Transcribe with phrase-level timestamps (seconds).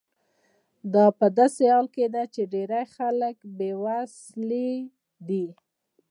[0.93, 4.71] دا په داسې حال کې ده چې ډیری خلک بې وسیلې
[5.27, 5.45] دي.